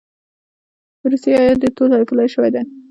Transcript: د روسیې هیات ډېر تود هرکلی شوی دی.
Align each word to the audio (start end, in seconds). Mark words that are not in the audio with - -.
د 0.99 1.01
روسیې 1.11 1.33
هیات 1.41 1.57
ډېر 1.61 1.71
تود 1.77 1.91
هرکلی 1.95 2.27
شوی 2.33 2.49
دی. 2.53 2.61